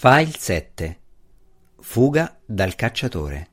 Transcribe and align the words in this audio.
File 0.00 0.30
7 0.32 0.98
Fuga 1.80 2.38
dal 2.46 2.76
cacciatore 2.76 3.48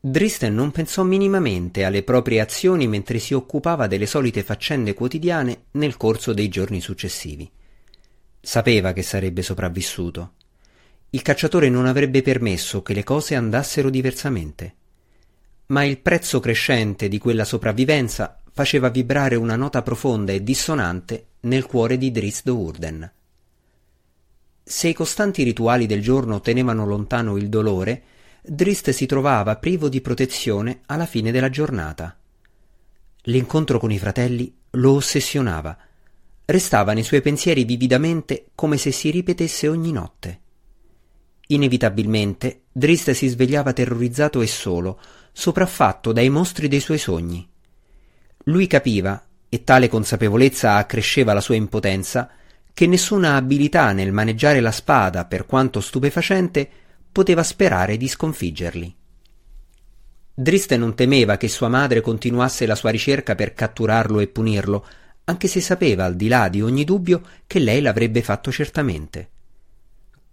Dristen 0.00 0.54
non 0.54 0.70
pensò 0.70 1.02
minimamente 1.02 1.84
alle 1.84 2.02
proprie 2.02 2.40
azioni 2.40 2.88
mentre 2.88 3.18
si 3.18 3.34
occupava 3.34 3.86
delle 3.86 4.06
solite 4.06 4.42
faccende 4.42 4.94
quotidiane 4.94 5.64
nel 5.72 5.98
corso 5.98 6.32
dei 6.32 6.48
giorni 6.48 6.80
successivi. 6.80 7.50
Sapeva 8.40 8.94
che 8.94 9.02
sarebbe 9.02 9.42
sopravvissuto. 9.42 10.32
Il 11.10 11.20
cacciatore 11.20 11.68
non 11.68 11.84
avrebbe 11.84 12.22
permesso 12.22 12.80
che 12.80 12.94
le 12.94 13.04
cose 13.04 13.34
andassero 13.34 13.90
diversamente. 13.90 14.74
Ma 15.66 15.84
il 15.84 15.98
prezzo 15.98 16.40
crescente 16.40 17.08
di 17.08 17.18
quella 17.18 17.44
sopravvivenza 17.44 18.38
faceva 18.50 18.88
vibrare 18.88 19.36
una 19.36 19.56
nota 19.56 19.82
profonda 19.82 20.32
e 20.32 20.42
dissonante 20.42 21.26
nel 21.40 21.66
cuore 21.66 21.98
di 21.98 22.10
Drist 22.10 22.48
Urden. 22.48 23.12
Se 24.62 24.88
i 24.88 24.92
costanti 24.92 25.42
rituali 25.42 25.86
del 25.86 26.02
giorno 26.02 26.40
tenevano 26.40 26.86
lontano 26.86 27.36
il 27.36 27.48
dolore, 27.48 28.02
Drist 28.42 28.90
si 28.90 29.06
trovava 29.06 29.56
privo 29.56 29.88
di 29.88 30.00
protezione 30.00 30.80
alla 30.86 31.06
fine 31.06 31.30
della 31.30 31.50
giornata. 31.50 32.16
L'incontro 33.24 33.78
con 33.78 33.90
i 33.90 33.98
fratelli 33.98 34.54
lo 34.70 34.92
ossessionava. 34.92 35.76
Restava 36.44 36.92
nei 36.92 37.02
suoi 37.02 37.20
pensieri 37.20 37.64
vividamente 37.64 38.46
come 38.54 38.76
se 38.76 38.92
si 38.92 39.10
ripetesse 39.10 39.68
ogni 39.68 39.92
notte. 39.92 40.40
Inevitabilmente 41.48 42.62
Drist 42.72 43.10
si 43.10 43.28
svegliava 43.28 43.72
terrorizzato 43.72 44.40
e 44.40 44.46
solo, 44.46 45.00
sopraffatto 45.32 46.12
dai 46.12 46.30
mostri 46.30 46.68
dei 46.68 46.80
suoi 46.80 46.98
sogni. 46.98 47.46
Lui 48.44 48.66
capiva, 48.66 49.22
e 49.48 49.64
tale 49.64 49.88
consapevolezza 49.88 50.76
accresceva 50.76 51.32
la 51.32 51.40
sua 51.40 51.56
impotenza, 51.56 52.30
che 52.72 52.86
nessuna 52.86 53.36
abilità 53.36 53.92
nel 53.92 54.12
maneggiare 54.12 54.60
la 54.60 54.70
spada, 54.72 55.24
per 55.24 55.46
quanto 55.46 55.80
stupefacente, 55.80 56.68
poteva 57.12 57.42
sperare 57.42 57.96
di 57.96 58.08
sconfiggerli. 58.08 58.96
Driste 60.32 60.76
non 60.76 60.94
temeva 60.94 61.36
che 61.36 61.48
sua 61.48 61.68
madre 61.68 62.00
continuasse 62.00 62.64
la 62.64 62.74
sua 62.74 62.90
ricerca 62.90 63.34
per 63.34 63.52
catturarlo 63.52 64.20
e 64.20 64.28
punirlo, 64.28 64.86
anche 65.24 65.48
se 65.48 65.60
sapeva 65.60 66.04
al 66.04 66.16
di 66.16 66.28
là 66.28 66.48
di 66.48 66.62
ogni 66.62 66.84
dubbio 66.84 67.20
che 67.46 67.58
lei 67.58 67.82
l'avrebbe 67.82 68.22
fatto 68.22 68.50
certamente. 68.50 69.28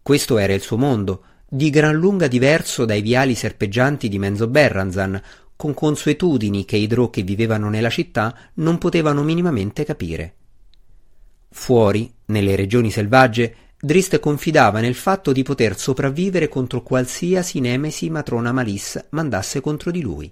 Questo 0.01 0.37
era 0.37 0.53
il 0.53 0.61
suo 0.61 0.77
mondo, 0.77 1.23
di 1.49 1.69
gran 1.69 1.95
lunga 1.95 2.27
diverso 2.27 2.85
dai 2.85 3.01
viali 3.01 3.35
serpeggianti 3.35 4.07
di 4.07 4.17
Menzo 4.19 4.47
Berranzan, 4.47 5.21
con 5.57 5.73
consuetudini 5.73 6.63
che 6.63 6.77
i 6.77 6.87
drò 6.87 7.09
che 7.09 7.23
vivevano 7.23 7.67
nella 7.67 7.89
città 7.89 8.33
non 8.55 8.77
potevano 8.77 9.23
minimamente 9.23 9.83
capire. 9.83 10.35
Fuori, 11.59 12.09
nelle 12.25 12.55
regioni 12.55 12.91
selvagge, 12.91 13.55
Drist 13.77 14.19
confidava 14.19 14.79
nel 14.79 14.95
fatto 14.95 15.33
di 15.33 15.43
poter 15.43 15.77
sopravvivere 15.77 16.47
contro 16.47 16.81
qualsiasi 16.81 17.59
nemesi 17.59 18.09
matrona 18.09 18.53
Malis 18.53 19.07
mandasse 19.09 19.59
contro 19.59 19.91
di 19.91 20.01
lui. 20.01 20.31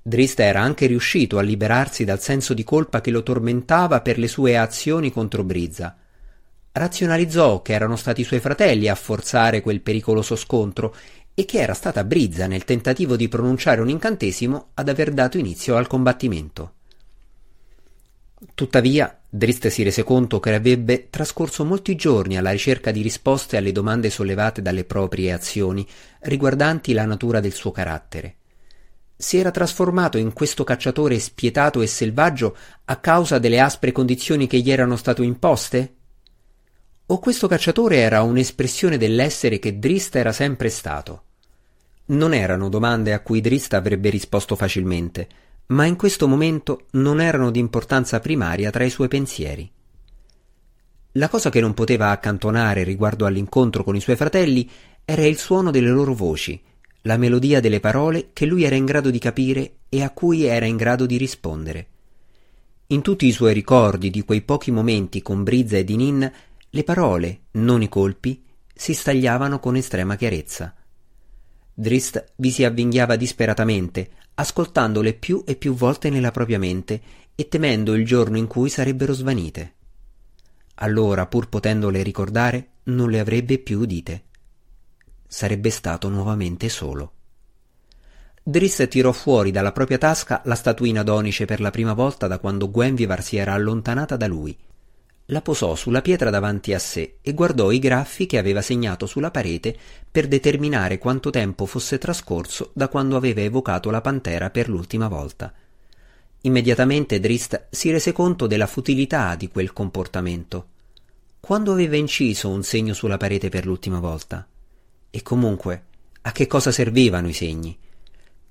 Drist 0.00 0.38
era 0.38 0.60
anche 0.60 0.86
riuscito 0.86 1.38
a 1.38 1.42
liberarsi 1.42 2.04
dal 2.04 2.20
senso 2.20 2.54
di 2.54 2.62
colpa 2.62 3.00
che 3.00 3.10
lo 3.10 3.24
tormentava 3.24 4.02
per 4.02 4.18
le 4.18 4.28
sue 4.28 4.56
azioni 4.56 5.10
contro 5.10 5.42
Brizza. 5.42 5.96
Razionalizzò 6.70 7.62
che 7.62 7.72
erano 7.72 7.96
stati 7.96 8.20
i 8.20 8.24
suoi 8.24 8.40
fratelli 8.40 8.88
a 8.88 8.94
forzare 8.94 9.62
quel 9.62 9.80
pericoloso 9.80 10.36
scontro 10.36 10.94
e 11.34 11.44
che 11.44 11.58
era 11.58 11.74
stata 11.74 12.04
Brizza 12.04 12.46
nel 12.46 12.64
tentativo 12.64 13.16
di 13.16 13.26
pronunciare 13.26 13.80
un 13.80 13.88
incantesimo 13.88 14.68
ad 14.74 14.88
aver 14.88 15.12
dato 15.12 15.38
inizio 15.38 15.76
al 15.76 15.88
combattimento. 15.88 16.74
Tuttavia, 18.54 19.18
Drist 19.36 19.66
si 19.66 19.82
rese 19.82 20.04
conto 20.04 20.38
che 20.38 20.54
avrebbe 20.54 21.10
trascorso 21.10 21.64
molti 21.64 21.96
giorni 21.96 22.36
alla 22.36 22.52
ricerca 22.52 22.92
di 22.92 23.02
risposte 23.02 23.56
alle 23.56 23.72
domande 23.72 24.08
sollevate 24.08 24.62
dalle 24.62 24.84
proprie 24.84 25.32
azioni 25.32 25.84
riguardanti 26.20 26.92
la 26.92 27.04
natura 27.04 27.40
del 27.40 27.52
suo 27.52 27.72
carattere. 27.72 28.36
Si 29.16 29.36
era 29.36 29.50
trasformato 29.50 30.18
in 30.18 30.32
questo 30.32 30.62
cacciatore 30.62 31.18
spietato 31.18 31.82
e 31.82 31.88
selvaggio 31.88 32.56
a 32.84 32.96
causa 32.98 33.40
delle 33.40 33.58
aspre 33.58 33.90
condizioni 33.90 34.46
che 34.46 34.60
gli 34.60 34.70
erano 34.70 34.94
state 34.94 35.24
imposte? 35.24 35.94
O 37.06 37.18
questo 37.18 37.48
cacciatore 37.48 37.96
era 37.96 38.22
un'espressione 38.22 38.98
dell'essere 38.98 39.58
che 39.58 39.80
Drist 39.80 40.14
era 40.14 40.30
sempre 40.30 40.68
stato? 40.68 41.22
Non 42.06 42.34
erano 42.34 42.68
domande 42.68 43.12
a 43.12 43.18
cui 43.18 43.40
Drist 43.40 43.74
avrebbe 43.74 44.10
risposto 44.10 44.54
facilmente, 44.54 45.26
ma 45.66 45.86
in 45.86 45.96
questo 45.96 46.28
momento 46.28 46.86
non 46.92 47.20
erano 47.20 47.50
di 47.50 47.58
importanza 47.58 48.20
primaria 48.20 48.70
tra 48.70 48.84
i 48.84 48.90
suoi 48.90 49.08
pensieri. 49.08 49.70
La 51.12 51.28
cosa 51.28 51.48
che 51.48 51.60
non 51.60 51.74
poteva 51.74 52.10
accantonare 52.10 52.82
riguardo 52.82 53.24
all'incontro 53.24 53.84
con 53.84 53.94
i 53.94 54.00
suoi 54.00 54.16
fratelli 54.16 54.68
era 55.04 55.24
il 55.24 55.38
suono 55.38 55.70
delle 55.70 55.90
loro 55.90 56.14
voci, 56.14 56.60
la 57.02 57.16
melodia 57.16 57.60
delle 57.60 57.80
parole 57.80 58.30
che 58.32 58.46
lui 58.46 58.64
era 58.64 58.74
in 58.74 58.84
grado 58.84 59.10
di 59.10 59.18
capire 59.18 59.76
e 59.88 60.02
a 60.02 60.10
cui 60.10 60.44
era 60.44 60.66
in 60.66 60.76
grado 60.76 61.06
di 61.06 61.16
rispondere. 61.16 61.86
In 62.88 63.00
tutti 63.02 63.26
i 63.26 63.32
suoi 63.32 63.54
ricordi 63.54 64.10
di 64.10 64.24
quei 64.24 64.42
pochi 64.42 64.70
momenti 64.70 65.22
con 65.22 65.42
Brizza 65.42 65.76
e 65.76 65.84
Dinin, 65.84 66.32
le 66.68 66.84
parole, 66.84 67.42
non 67.52 67.82
i 67.82 67.88
colpi, 67.88 68.42
si 68.74 68.92
stagliavano 68.92 69.60
con 69.60 69.76
estrema 69.76 70.16
chiarezza. 70.16 70.74
Drist 71.72 72.32
vi 72.36 72.50
si 72.50 72.64
avvinghiava 72.64 73.16
disperatamente, 73.16 74.10
ascoltandole 74.34 75.14
più 75.14 75.42
e 75.46 75.56
più 75.56 75.74
volte 75.74 76.10
nella 76.10 76.30
propria 76.30 76.58
mente 76.58 77.00
e 77.34 77.48
temendo 77.48 77.94
il 77.94 78.04
giorno 78.04 78.36
in 78.36 78.46
cui 78.46 78.68
sarebbero 78.68 79.12
svanite. 79.12 79.74
Allora, 80.76 81.26
pur 81.26 81.48
potendole 81.48 82.02
ricordare, 82.02 82.68
non 82.84 83.10
le 83.10 83.20
avrebbe 83.20 83.58
più 83.58 83.80
udite. 83.80 84.24
Sarebbe 85.26 85.70
stato 85.70 86.08
nuovamente 86.08 86.68
solo. 86.68 87.12
Driss 88.42 88.86
tirò 88.88 89.12
fuori 89.12 89.50
dalla 89.50 89.72
propria 89.72 89.98
tasca 89.98 90.42
la 90.44 90.54
statuina 90.54 91.02
d'onice 91.02 91.46
per 91.46 91.60
la 91.60 91.70
prima 91.70 91.94
volta 91.94 92.26
da 92.26 92.38
quando 92.38 92.70
Gwenvivar 92.70 93.22
si 93.22 93.36
era 93.36 93.54
allontanata 93.54 94.16
da 94.16 94.26
lui 94.26 94.56
la 95.28 95.40
posò 95.40 95.74
sulla 95.74 96.02
pietra 96.02 96.28
davanti 96.28 96.74
a 96.74 96.78
sé 96.78 97.16
e 97.22 97.32
guardò 97.32 97.70
i 97.70 97.78
graffi 97.78 98.26
che 98.26 98.36
aveva 98.36 98.60
segnato 98.60 99.06
sulla 99.06 99.30
parete 99.30 99.74
per 100.10 100.28
determinare 100.28 100.98
quanto 100.98 101.30
tempo 101.30 101.64
fosse 101.64 101.96
trascorso 101.96 102.70
da 102.74 102.88
quando 102.88 103.16
aveva 103.16 103.40
evocato 103.40 103.90
la 103.90 104.02
pantera 104.02 104.50
per 104.50 104.68
l'ultima 104.68 105.08
volta. 105.08 105.52
Immediatamente 106.42 107.20
Drist 107.20 107.68
si 107.70 107.90
rese 107.90 108.12
conto 108.12 108.46
della 108.46 108.66
futilità 108.66 109.34
di 109.34 109.48
quel 109.48 109.72
comportamento. 109.72 110.66
Quando 111.40 111.72
aveva 111.72 111.96
inciso 111.96 112.50
un 112.50 112.62
segno 112.62 112.92
sulla 112.92 113.16
parete 113.16 113.48
per 113.48 113.64
l'ultima 113.64 114.00
volta? 114.00 114.46
E 115.08 115.22
comunque, 115.22 115.84
a 116.20 116.32
che 116.32 116.46
cosa 116.46 116.70
servivano 116.70 117.28
i 117.28 117.32
segni? 117.32 117.78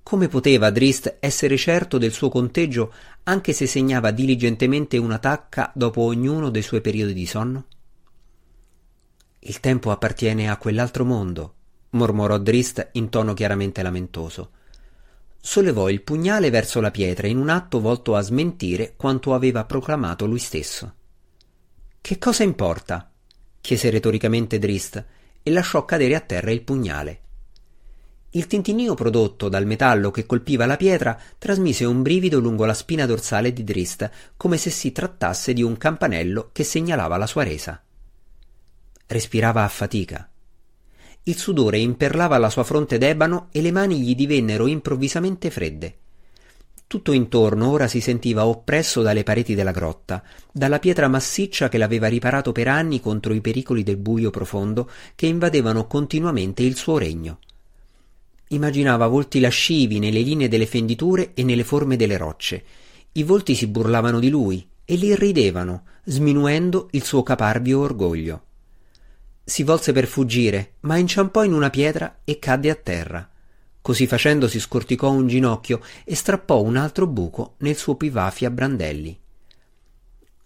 Come 0.04 0.28
poteva 0.28 0.70
Drist 0.70 1.16
essere 1.22 1.56
certo 1.56 1.98
del 1.98 2.12
suo 2.12 2.28
conteggio 2.28 2.94
anche 3.24 3.54
se 3.54 3.66
segnava 3.66 4.12
diligentemente 4.12 4.98
una 4.98 5.18
tacca 5.18 5.72
dopo 5.74 6.02
ognuno 6.02 6.50
dei 6.50 6.62
suoi 6.62 6.82
periodi 6.82 7.14
di 7.14 7.26
sonno? 7.26 7.66
Il 9.40 9.60
tempo 9.62 9.92
appartiene 9.92 10.50
a 10.50 10.58
quell'altro 10.58 11.06
mondo, 11.06 11.54
mormorò 11.92 12.38
Drist 12.38 12.90
in 12.94 13.10
tono 13.10 13.34
chiaramente 13.34 13.82
lamentoso. 13.82 14.52
Sollevò 15.40 15.90
il 15.90 16.02
pugnale 16.02 16.50
verso 16.50 16.82
la 16.82 16.92
pietra 16.92 17.28
in 17.28 17.38
un 17.38 17.50
atto 17.50 17.80
volto 17.80 18.16
a 18.16 18.22
smentire 18.22 18.94
quanto 18.96 19.34
aveva 19.34 19.64
proclamato 19.64 20.26
lui 20.26 20.40
stesso. 20.40 20.94
Che 22.00 22.18
cosa 22.18 22.44
importa? 22.44 23.10
chiese 23.60 23.90
retoricamente 23.90 24.60
Drist 24.60 25.06
e 25.42 25.52
lasciò 25.52 25.86
cadere 25.86 26.16
a 26.16 26.20
terra 26.20 26.52
il 26.52 26.62
pugnale. 26.62 27.23
Il 28.36 28.48
tintinnio 28.48 28.96
prodotto 28.96 29.48
dal 29.48 29.68
metallo 29.68 30.10
che 30.10 30.26
colpiva 30.26 30.66
la 30.66 30.76
pietra 30.76 31.20
trasmise 31.38 31.86
un 31.86 32.02
brivido 32.02 32.40
lungo 32.40 32.66
la 32.66 32.74
spina 32.74 33.06
dorsale 33.06 33.54
di 33.54 33.64
Drist, 33.64 34.10
come 34.36 34.58
se 34.58 34.72
si 34.72 34.92
trattasse 34.92 35.54
di 35.54 35.62
un 35.62 35.78
campanello 35.78 36.50
che 36.52 36.64
segnalava 36.64 37.18
la 37.18 37.28
sua 37.28 37.44
resa. 37.44 37.80
Respirava 39.06 39.64
a 39.64 39.68
fatica. 39.68 40.28
Il 41.26 41.38
sudore 41.38 41.78
imperlava 41.78 42.40
la 42.40 42.50
sua 42.50 42.64
fronte 42.64 42.98
d'ebano 42.98 43.50
e 43.52 43.62
le 43.62 43.72
mani 43.72 44.02
gli 44.02 44.16
divennero 44.16 44.66
improvvisamente 44.66 45.52
fredde. 45.52 45.98
Tutto 46.88 47.12
intorno 47.12 47.70
ora 47.70 47.88
si 47.88 48.02
sentiva 48.02 48.48
oppresso 48.48 49.04
dalle 49.04 49.22
pareti 49.22 49.54
della 49.54 49.72
grotta, 49.72 50.24
dalla 50.52 50.80
pietra 50.80 51.08
massiccia 51.08 51.70
che 51.70 51.78
l'aveva 51.78 52.08
riparato 52.08 52.52
per 52.52 52.68
anni 52.68 53.00
contro 53.00 53.32
i 53.32 53.42
pericoli 53.42 53.84
del 53.84 53.98
buio 53.98 54.32
profondo 54.32 54.90
che 55.14 55.28
invadevano 55.28 55.86
continuamente 55.86 56.64
il 56.64 56.76
suo 56.76 56.98
regno. 56.98 57.38
Immaginava 58.54 59.08
volti 59.08 59.40
lascivi 59.40 59.98
nelle 59.98 60.22
linee 60.22 60.48
delle 60.48 60.68
fenditure 60.68 61.32
e 61.34 61.44
nelle 61.44 61.64
forme 61.64 61.96
delle 61.96 62.18
rocce. 62.18 62.64
I 63.14 63.24
volti 63.24 63.56
si 63.56 63.66
burlavano 63.66 64.20
di 64.20 64.30
lui 64.30 64.64
e 64.86 64.94
li 64.96 65.08
irridevano, 65.08 65.86
sminuendo 66.04 66.88
il 66.92 67.04
suo 67.04 67.24
caparbio 67.24 67.80
orgoglio. 67.80 68.44
Si 69.44 69.64
volse 69.64 69.92
per 69.92 70.06
fuggire, 70.06 70.74
ma 70.82 70.98
inciampò 70.98 71.44
in 71.44 71.54
una 71.54 71.72
pietra 71.72 72.20
e 72.24 72.38
cadde 72.38 72.70
a 72.70 72.76
terra. 72.76 73.28
Così 73.82 74.06
facendo 74.06 74.48
si 74.48 74.60
scorticò 74.60 75.10
un 75.10 75.28
ginocchio 75.28 75.82
e 76.04 76.14
strappò 76.14 76.62
un 76.62 76.78
altro 76.78 77.08
buco 77.08 77.56
nel 77.60 77.76
suo 77.76 77.96
pivafia 77.96 78.52
brandelli. 78.52 79.20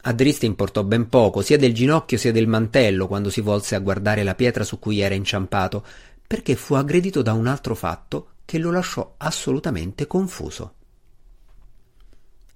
A 0.02 0.14
Drist 0.14 0.44
importò 0.44 0.84
ben 0.84 1.10
poco, 1.10 1.42
sia 1.42 1.58
del 1.58 1.74
ginocchio 1.74 2.18
sia 2.18 2.32
del 2.32 2.48
mantello, 2.48 3.08
quando 3.08 3.30
si 3.30 3.42
volse 3.42 3.76
a 3.76 3.80
guardare 3.80 4.24
la 4.24 4.36
pietra 4.36 4.64
su 4.64 4.80
cui 4.80 5.02
era 5.02 5.14
inciampato, 5.14 5.86
perché 6.28 6.56
fu 6.58 6.74
aggredito 6.74 7.22
da 7.22 7.32
un 7.32 7.48
altro 7.48 7.74
fatto 7.74 8.32
che 8.44 8.58
lo 8.58 8.70
lasciò 8.70 9.16
assolutamente 9.18 10.06
confuso. 10.06 10.74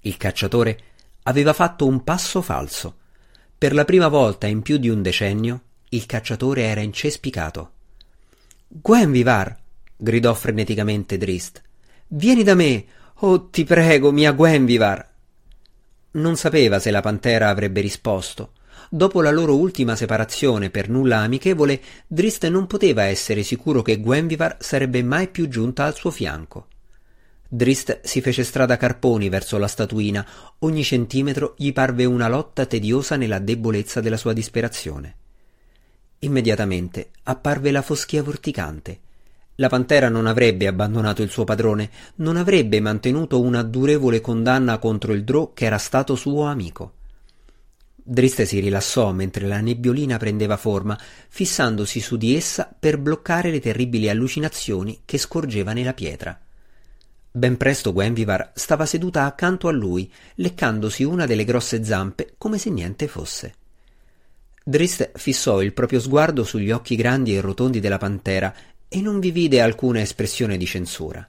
Il 0.02 0.18
cacciatore 0.18 0.80
aveva 1.24 1.54
fatto 1.54 1.88
un 1.88 2.04
passo 2.04 2.42
falso. 2.42 2.98
Per 3.58 3.74
la 3.74 3.86
prima 3.86 4.10
volta 4.10 4.48
in 4.48 4.62
più 4.62 4.78
di 4.78 4.90
un 4.90 5.02
decennio, 5.02 5.62
il 5.90 6.06
cacciatore 6.06 6.64
era 6.64 6.82
incespicato. 6.82 7.72
Gwenvivar! 8.68 9.58
gridò 9.96 10.34
freneticamente 10.34 11.18
Drist. 11.18 11.62
Vieni 12.08 12.44
da 12.44 12.56
me! 12.56 12.86
Oh, 13.24 13.50
ti 13.50 13.64
prego, 13.64 14.12
mia 14.12 14.32
Gwenvivar! 14.32 15.10
Non 16.12 16.36
sapeva 16.36 16.80
se 16.80 16.92
la 16.92 17.02
pantera 17.02 17.50
avrebbe 17.50 17.82
risposto. 17.82 18.54
Dopo 18.94 19.22
la 19.22 19.32
loro 19.32 19.56
ultima 19.56 19.96
separazione 19.96 20.70
per 20.70 20.90
nulla 20.90 21.20
amichevole, 21.20 21.80
Drist 22.08 22.46
non 22.50 22.68
poteva 22.68 23.04
essere 23.04 23.42
sicuro 23.42 23.82
che 23.82 24.02
Gwenvivar 24.02 24.58
sarebbe 24.60 25.02
mai 25.02 25.30
più 25.30 25.48
giunta 25.48 25.86
al 25.86 25.96
suo 25.96 26.12
fianco. 26.12 26.68
Drist 27.48 28.02
si 28.04 28.20
fece 28.20 28.44
strada 28.44 28.76
carponi 28.76 29.30
verso 29.30 29.58
la 29.58 29.70
statuina, 29.70 30.28
ogni 30.60 30.84
centimetro 30.84 31.54
gli 31.56 31.72
parve 31.72 32.04
una 32.04 32.28
lotta 32.28 32.66
tediosa 32.66 33.16
nella 33.16 33.40
debolezza 33.40 34.02
della 34.02 34.18
sua 34.18 34.34
disperazione. 34.34 35.16
Immediatamente 36.20 37.12
apparve 37.24 37.72
la 37.72 37.82
foschia 37.82 38.22
vorticante. 38.22 39.00
La 39.56 39.70
pantera 39.70 40.10
non 40.10 40.26
avrebbe 40.26 40.68
abbandonato 40.68 41.22
il 41.22 41.30
suo 41.30 41.46
padrone, 41.46 41.90
non 42.16 42.36
avrebbe 42.36 42.82
mantenuto 42.82 43.40
una 43.40 43.64
durevole 43.64 44.20
condanna 44.20 44.80
contro 44.80 45.14
il 45.14 45.24
drò 45.24 45.54
che 45.54 45.64
era 45.64 45.78
stato 45.78 46.16
suo 46.16 46.44
amico. 46.44 47.00
Drist 48.04 48.42
si 48.44 48.60
rilassò 48.60 49.12
mentre 49.12 49.48
la 49.48 49.60
nebbiolina 49.60 50.18
prendeva 50.18 50.58
forma, 50.58 51.00
fissandosi 51.30 52.00
su 52.00 52.18
di 52.18 52.36
essa 52.36 52.74
per 52.78 52.98
bloccare 52.98 53.52
le 53.52 53.60
terribili 53.60 54.10
allucinazioni 54.10 55.02
che 55.06 55.18
scorgeva 55.18 55.74
nella 55.74 55.94
pietra. 55.94 56.40
Ben 57.34 57.56
presto 57.58 57.94
Gwenvivar 57.94 58.52
stava 58.56 58.86
seduta 58.86 59.26
accanto 59.26 59.68
a 59.68 59.72
lui, 59.72 60.12
leccandosi 60.36 61.04
una 61.04 61.26
delle 61.26 61.46
grosse 61.46 61.84
zampe 61.84 62.34
come 62.38 62.58
se 62.58 62.70
niente 62.70 63.08
fosse. 63.08 63.54
Drist 64.64 65.12
fissò 65.16 65.62
il 65.62 65.74
proprio 65.74 66.00
sguardo 66.00 66.44
sugli 66.44 66.72
occhi 66.72 66.96
grandi 66.96 67.36
e 67.36 67.42
rotondi 67.42 67.80
della 67.80 67.98
pantera 67.98 68.54
e 68.88 69.00
non 69.00 69.20
vi 69.20 69.32
vide 69.32 69.62
alcuna 69.62 70.02
espressione 70.02 70.58
di 70.58 70.66
censura. 70.66 71.28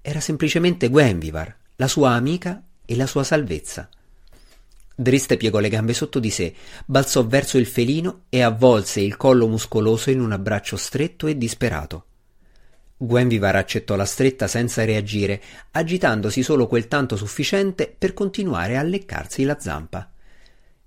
Era 0.00 0.20
semplicemente 0.20 0.88
Gwenvivar, 0.88 1.54
la 1.76 1.86
sua 1.86 2.10
amica 2.10 2.62
e 2.84 2.96
la 2.96 3.06
sua 3.06 3.22
salvezza. 3.22 3.88
Drist 5.02 5.36
piegò 5.36 5.58
le 5.58 5.68
gambe 5.68 5.92
sotto 5.92 6.18
di 6.18 6.30
sé, 6.30 6.54
balzò 6.86 7.26
verso 7.26 7.58
il 7.58 7.66
felino 7.66 8.22
e 8.28 8.40
avvolse 8.40 9.00
il 9.00 9.16
collo 9.16 9.48
muscoloso 9.48 10.10
in 10.10 10.20
un 10.20 10.32
abbraccio 10.32 10.76
stretto 10.76 11.26
e 11.26 11.36
disperato. 11.36 12.04
Gwenvivar 12.96 13.56
accettò 13.56 13.96
la 13.96 14.04
stretta 14.04 14.46
senza 14.46 14.84
reagire, 14.84 15.42
agitandosi 15.72 16.42
solo 16.42 16.68
quel 16.68 16.86
tanto 16.86 17.16
sufficiente 17.16 17.92
per 17.98 18.14
continuare 18.14 18.76
a 18.76 18.82
leccarsi 18.82 19.42
la 19.42 19.58
zampa. 19.58 20.08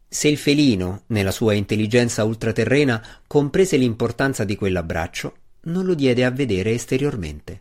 Se 0.08 0.30
il 0.30 0.38
felino, 0.38 1.04
nella 1.08 1.32
sua 1.32 1.54
intelligenza 1.54 2.24
ultraterrena, 2.24 3.06
comprese 3.28 3.76
l'importanza 3.76 4.46
di 4.46 4.56
quell'abbraccio, 4.56 5.36
non 5.64 5.84
lo 5.84 5.94
diede 5.94 6.24
a 6.24 6.32
vedere 6.32 6.72
esteriormente. 6.72 7.60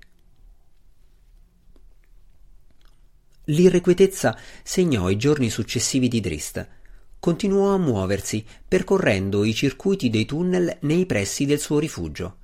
L'irrequietezza 3.49 4.39
segnò 4.63 5.11
i 5.11 5.17
giorni 5.17 5.51
successivi 5.51 6.09
di 6.09 6.21
Drist. 6.21 6.67
Continuò 7.19 7.75
a 7.75 7.79
muoversi, 7.79 8.45
percorrendo 8.67 9.45
i 9.45 9.53
circuiti 9.53 10.09
dei 10.09 10.25
tunnel 10.25 10.79
nei 10.81 11.05
pressi 11.05 11.45
del 11.45 11.61
suo 11.61 11.79
rifugio. 11.79 12.37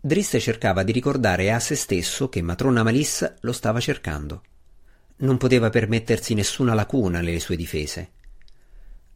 Drist 0.00 0.38
cercava 0.38 0.82
di 0.82 0.92
ricordare 0.92 1.52
a 1.52 1.60
se 1.60 1.76
stesso 1.76 2.28
che 2.28 2.42
matrona 2.42 2.82
Malissa 2.82 3.36
lo 3.40 3.52
stava 3.52 3.78
cercando. 3.78 4.42
Non 5.18 5.36
poteva 5.36 5.70
permettersi 5.70 6.34
nessuna 6.34 6.74
lacuna 6.74 7.20
nelle 7.20 7.40
sue 7.40 7.56
difese. 7.56 8.10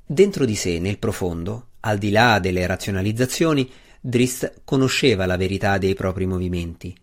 Dentro 0.07 0.45
di 0.45 0.55
sé, 0.55 0.79
nel 0.79 0.99
profondo, 0.99 1.69
al 1.81 1.99
di 1.99 2.11
là 2.11 2.39
delle 2.39 2.67
razionalizzazioni, 2.67 3.71
Drist 4.01 4.63
conosceva 4.65 5.27
la 5.27 5.37
verità 5.37 5.77
dei 5.79 5.95
propri 5.95 6.27
movimenti. 6.27 6.97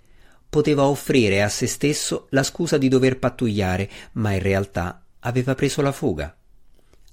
Poteva 0.50 0.86
offrire 0.86 1.42
a 1.42 1.50
se 1.50 1.68
stesso 1.68 2.28
la 2.32 2.44
scusa 2.44 2.78
di 2.78 2.88
dover 2.88 3.20
pattugliare, 3.20 3.90
ma 4.14 4.32
in 4.32 4.42
realtà 4.42 5.04
aveva 5.20 5.56
preso 5.56 5.82
la 5.82 5.92
fuga. 5.92 6.36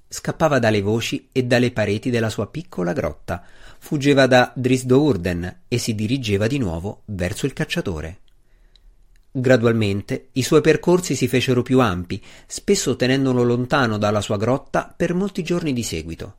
Scappava 0.06 0.58
dalle 0.58 0.80
voci 0.80 1.28
e 1.32 1.42
dalle 1.42 1.72
pareti 1.72 2.10
della 2.10 2.30
sua 2.30 2.46
piccola 2.46 2.92
grotta, 2.92 3.42
fuggeva 3.78 4.26
da 4.26 4.52
Drisdourden 4.54 5.62
e 5.66 5.78
si 5.78 5.94
dirigeva 5.94 6.46
di 6.46 6.58
nuovo 6.58 7.02
verso 7.06 7.46
il 7.46 7.52
cacciatore. 7.52 8.20
Gradualmente 9.32 10.28
i 10.32 10.42
suoi 10.42 10.60
percorsi 10.60 11.16
si 11.16 11.26
fecero 11.26 11.62
più 11.62 11.80
ampi, 11.80 12.22
spesso 12.46 12.94
tenendolo 12.94 13.42
lontano 13.42 13.98
dalla 13.98 14.20
sua 14.20 14.36
grotta 14.36 14.94
per 14.96 15.12
molti 15.12 15.42
giorni 15.42 15.72
di 15.72 15.82
seguito. 15.82 16.36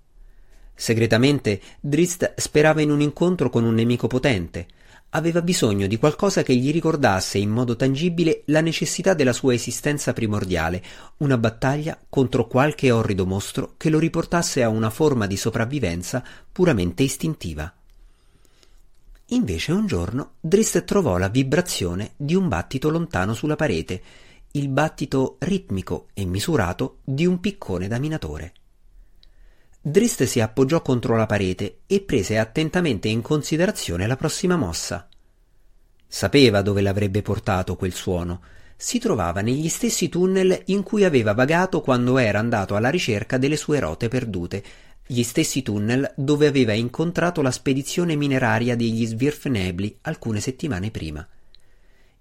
Segretamente 0.74 1.59
Drist 1.81 2.36
sperava 2.38 2.81
in 2.81 2.91
un 2.91 3.01
incontro 3.01 3.50
con 3.50 3.65
un 3.65 3.74
nemico 3.74 4.07
potente, 4.07 4.68
aveva 5.15 5.41
bisogno 5.41 5.88
di 5.88 5.97
qualcosa 5.97 6.44
che 6.44 6.53
gli 6.56 6.71
ricordasse 6.71 7.38
in 7.38 7.50
modo 7.50 7.77
tangibile 7.77 8.44
la 8.47 8.59
necessità 8.59 9.13
della 9.13 9.31
sua 9.31 9.53
esistenza 9.53 10.12
primordiale, 10.12 10.83
una 11.17 11.38
battaglia 11.38 11.97
contro 12.09 12.47
qualche 12.47 12.91
orrido 12.91 13.25
mostro 13.25 13.73
che 13.77 13.89
lo 13.89 13.97
riportasse 13.97 14.62
a 14.62 14.69
una 14.69 14.89
forma 14.89 15.25
di 15.25 15.38
sopravvivenza 15.38 16.23
puramente 16.51 17.03
istintiva. 17.03 17.73
Invece 19.29 19.71
un 19.71 19.88
giorno 19.88 20.33
Drist 20.39 20.83
trovò 20.83 21.17
la 21.17 21.29
vibrazione 21.29 22.12
di 22.17 22.35
un 22.35 22.50
battito 22.50 22.89
lontano 22.89 23.33
sulla 23.33 23.56
parete, 23.56 24.01
il 24.51 24.67
battito 24.67 25.38
ritmico 25.39 26.07
e 26.13 26.25
misurato 26.25 26.97
di 27.03 27.25
un 27.25 27.39
piccone 27.39 27.88
da 27.88 27.97
minatore. 28.00 28.53
Drist 29.87 30.23
si 30.23 30.39
appoggiò 30.39 30.81
contro 30.81 31.15
la 31.15 31.27
parete 31.27 31.81
e 31.85 32.01
prese 32.01 32.39
attentamente 32.39 33.07
in 33.07 33.21
considerazione 33.21 34.07
la 34.07 34.15
prossima 34.15 34.55
mossa. 34.55 35.07
Sapeva 36.07 36.63
dove 36.63 36.81
l'avrebbe 36.81 37.21
portato 37.21 37.75
quel 37.75 37.93
suono. 37.93 38.41
Si 38.75 38.97
trovava 38.97 39.41
negli 39.41 39.69
stessi 39.69 40.09
tunnel 40.09 40.59
in 40.65 40.81
cui 40.81 41.03
aveva 41.03 41.35
vagato 41.35 41.81
quando 41.81 42.17
era 42.17 42.39
andato 42.39 42.75
alla 42.75 42.89
ricerca 42.89 43.37
delle 43.37 43.57
sue 43.57 43.77
rote 43.77 44.07
perdute, 44.07 44.63
gli 45.05 45.21
stessi 45.21 45.61
tunnel 45.61 46.13
dove 46.15 46.47
aveva 46.47 46.73
incontrato 46.73 47.43
la 47.43 47.51
spedizione 47.51 48.15
mineraria 48.15 48.75
degli 48.75 49.05
Svirfnebli 49.05 50.00
alcune 50.01 50.39
settimane 50.39 50.89
prima. 50.89 51.27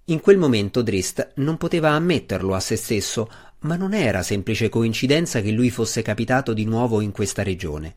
In 0.09 0.21
quel 0.21 0.37
momento 0.37 0.83
Drist 0.83 1.31
non 1.37 1.57
poteva 1.57 1.89
ammetterlo 1.89 2.53
a 2.53 2.59
se 2.59 2.75
stesso, 2.75 3.27
ma 3.59 3.75
non 3.75 3.93
era 3.93 4.21
semplice 4.23 4.69
coincidenza 4.69 5.41
che 5.41 5.51
lui 5.51 5.69
fosse 5.69 6.01
capitato 6.01 6.53
di 6.53 6.65
nuovo 6.65 7.01
in 7.01 7.11
questa 7.11 7.43
regione. 7.43 7.95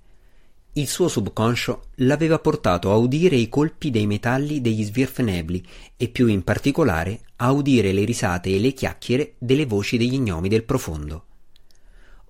Il 0.72 0.86
suo 0.86 1.08
subconscio 1.08 1.86
l'aveva 1.96 2.38
portato 2.38 2.92
a 2.92 2.96
udire 2.96 3.36
i 3.36 3.48
colpi 3.48 3.90
dei 3.90 4.06
metalli 4.06 4.60
degli 4.60 4.84
svirfnebli 4.84 5.64
e 5.96 6.08
più 6.08 6.28
in 6.28 6.44
particolare 6.44 7.20
a 7.36 7.50
udire 7.50 7.92
le 7.92 8.04
risate 8.04 8.50
e 8.50 8.60
le 8.60 8.72
chiacchiere 8.72 9.34
delle 9.38 9.66
voci 9.66 9.96
degli 9.96 10.18
gnomi 10.18 10.48
del 10.48 10.64
profondo. 10.64 11.24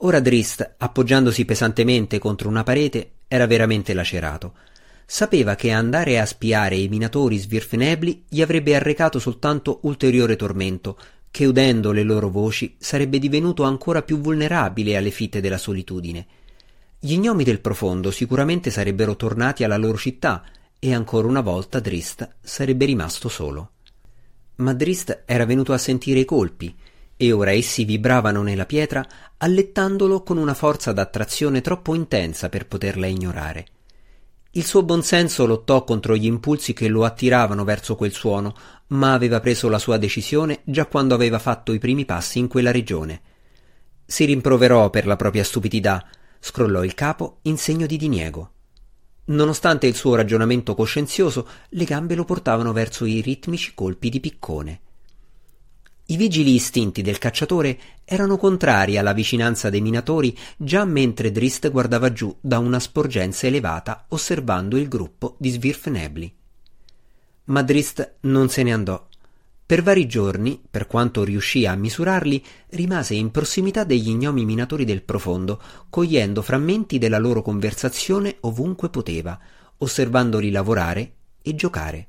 Ora 0.02 0.20
Drist, 0.20 0.76
appoggiandosi 0.78 1.44
pesantemente 1.44 2.18
contro 2.18 2.48
una 2.48 2.62
parete, 2.62 3.10
era 3.28 3.46
veramente 3.46 3.92
lacerato. 3.92 4.54
Sapeva 5.04 5.54
che 5.54 5.70
andare 5.70 6.18
a 6.18 6.26
spiare 6.26 6.76
i 6.76 6.88
minatori 6.88 7.36
svirfnebli 7.36 8.24
gli 8.28 8.40
avrebbe 8.40 8.76
arrecato 8.76 9.18
soltanto 9.18 9.80
ulteriore 9.82 10.36
tormento, 10.36 10.98
che 11.30 11.46
udendo 11.46 11.92
le 11.92 12.02
loro 12.02 12.28
voci 12.28 12.76
sarebbe 12.78 13.18
divenuto 13.18 13.62
ancora 13.62 14.02
più 14.02 14.18
vulnerabile 14.18 14.96
alle 14.96 15.10
fitte 15.10 15.40
della 15.40 15.58
solitudine. 15.58 16.26
Gli 16.98 17.16
gnomi 17.16 17.44
del 17.44 17.60
profondo 17.60 18.10
sicuramente 18.10 18.70
sarebbero 18.70 19.16
tornati 19.16 19.64
alla 19.64 19.76
loro 19.76 19.96
città 19.96 20.44
e 20.78 20.94
ancora 20.94 21.28
una 21.28 21.40
volta 21.40 21.80
Drist 21.80 22.28
sarebbe 22.40 22.84
rimasto 22.86 23.28
solo. 23.28 23.70
Ma 24.56 24.72
Drist 24.72 25.22
era 25.24 25.44
venuto 25.44 25.72
a 25.72 25.78
sentire 25.78 26.20
i 26.20 26.24
colpi 26.24 26.74
e 27.16 27.32
ora 27.32 27.52
essi 27.52 27.84
vibravano 27.84 28.42
nella 28.42 28.66
pietra 28.66 29.06
allettandolo 29.36 30.22
con 30.22 30.38
una 30.38 30.54
forza 30.54 30.92
d'attrazione 30.92 31.60
troppo 31.60 31.94
intensa 31.94 32.48
per 32.48 32.66
poterla 32.66 33.06
ignorare. 33.06 33.66
Il 34.58 34.66
suo 34.66 34.82
buon 34.82 35.04
senso 35.04 35.46
lottò 35.46 35.84
contro 35.84 36.16
gli 36.16 36.24
impulsi 36.24 36.72
che 36.72 36.88
lo 36.88 37.04
attiravano 37.04 37.62
verso 37.62 37.94
quel 37.94 38.10
suono, 38.10 38.56
ma 38.88 39.12
aveva 39.12 39.38
preso 39.38 39.68
la 39.68 39.78
sua 39.78 39.98
decisione 39.98 40.62
già 40.64 40.86
quando 40.86 41.14
aveva 41.14 41.38
fatto 41.38 41.72
i 41.72 41.78
primi 41.78 42.04
passi 42.04 42.40
in 42.40 42.48
quella 42.48 42.72
regione. 42.72 43.20
Si 44.04 44.24
rimproverò 44.24 44.90
per 44.90 45.06
la 45.06 45.14
propria 45.14 45.44
stupidità, 45.44 46.04
scrollò 46.40 46.82
il 46.82 46.94
capo 46.94 47.38
in 47.42 47.56
segno 47.56 47.86
di 47.86 47.96
diniego. 47.96 48.50
Nonostante 49.26 49.86
il 49.86 49.94
suo 49.94 50.16
ragionamento 50.16 50.74
coscienzioso, 50.74 51.46
le 51.68 51.84
gambe 51.84 52.16
lo 52.16 52.24
portavano 52.24 52.72
verso 52.72 53.04
i 53.04 53.20
ritmici 53.20 53.74
colpi 53.76 54.08
di 54.08 54.18
piccone. 54.18 54.80
I 56.10 56.16
vigili 56.16 56.54
istinti 56.54 57.02
del 57.02 57.18
cacciatore 57.18 57.78
erano 58.06 58.38
contrari 58.38 58.96
alla 58.96 59.12
vicinanza 59.12 59.68
dei 59.68 59.82
minatori 59.82 60.34
già 60.56 60.86
mentre 60.86 61.30
Drist 61.30 61.70
guardava 61.70 62.14
giù 62.14 62.34
da 62.40 62.58
una 62.58 62.80
sporgenza 62.80 63.46
elevata 63.46 64.06
osservando 64.08 64.78
il 64.78 64.88
gruppo 64.88 65.36
di 65.38 65.50
svirfnebli. 65.50 66.34
Ma 67.44 67.62
Drist 67.62 68.14
non 68.20 68.48
se 68.48 68.62
ne 68.62 68.72
andò. 68.72 69.06
Per 69.66 69.82
vari 69.82 70.06
giorni, 70.06 70.58
per 70.70 70.86
quanto 70.86 71.24
riuscì 71.24 71.66
a 71.66 71.74
misurarli, 71.74 72.42
rimase 72.70 73.12
in 73.12 73.30
prossimità 73.30 73.84
degli 73.84 74.08
ignomi 74.08 74.46
minatori 74.46 74.86
del 74.86 75.02
profondo, 75.02 75.60
cogliendo 75.90 76.40
frammenti 76.40 76.96
della 76.96 77.18
loro 77.18 77.42
conversazione 77.42 78.38
ovunque 78.40 78.88
poteva, 78.88 79.38
osservandoli 79.76 80.50
lavorare 80.50 81.12
e 81.42 81.54
giocare. 81.54 82.06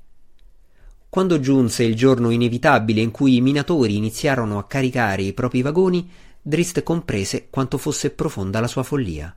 Quando 1.10 1.40
giunse 1.40 1.84
il 1.84 1.96
giorno 1.96 2.30
inevitabile 2.30 3.02
in 3.02 3.10
cui 3.10 3.38
i 3.38 3.42
minatori 3.42 3.96
iniziarono 3.96 4.60
a 4.60 4.68
caricare 4.68 5.24
i 5.24 5.34
propri 5.34 5.64
vagoni, 5.64 6.08
Drist 6.40 6.84
comprese 6.84 7.48
quanto 7.50 7.80
fosse 7.80 8.12
profonda 8.12 8.60
la 8.60 8.68
sua 8.68 8.84
follia. 8.84 9.36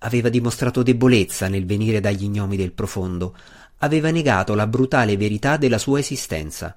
Aveva 0.00 0.28
dimostrato 0.28 0.82
debolezza 0.82 1.48
nel 1.48 1.64
venire 1.64 2.00
dagli 2.00 2.28
gnomi 2.28 2.56
del 2.56 2.72
profondo, 2.72 3.36
aveva 3.78 4.10
negato 4.10 4.54
la 4.54 4.66
brutale 4.66 5.16
verità 5.16 5.56
della 5.56 5.78
sua 5.78 6.00
esistenza. 6.00 6.76